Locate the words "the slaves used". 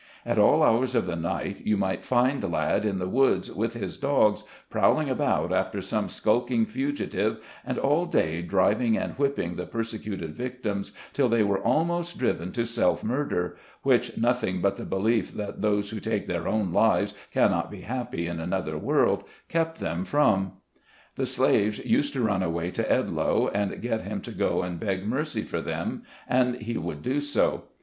21.15-22.13